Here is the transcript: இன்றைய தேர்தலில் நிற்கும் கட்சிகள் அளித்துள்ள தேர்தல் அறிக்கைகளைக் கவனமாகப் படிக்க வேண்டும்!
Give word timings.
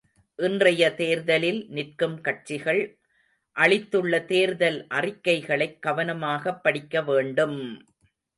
இன்றைய 0.39 0.93
தேர்தலில் 0.93 1.67
நிற்கும் 1.69 2.21
கட்சிகள் 2.21 2.81
அளித்துள்ள 3.55 4.21
தேர்தல் 4.25 4.87
அறிக்கைகளைக் 4.91 5.79
கவனமாகப் 5.79 6.63
படிக்க 6.63 7.03
வேண்டும்! 7.03 7.59